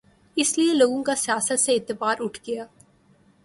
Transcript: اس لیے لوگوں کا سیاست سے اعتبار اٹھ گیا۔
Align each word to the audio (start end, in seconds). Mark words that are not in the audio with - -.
اس 0.37 0.57
لیے 0.57 0.73
لوگوں 0.73 1.03
کا 1.03 1.15
سیاست 1.15 1.59
سے 1.59 1.73
اعتبار 1.73 2.15
اٹھ 2.19 2.39
گیا۔ 2.47 2.65